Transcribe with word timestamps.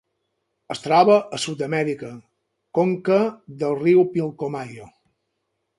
Es 0.75 0.79
troba 0.85 1.17
a 1.37 1.39
Sud-amèrica: 1.43 2.11
conca 2.79 3.21
del 3.61 3.79
riu 3.85 4.05
Pilcomayo. 4.17 4.91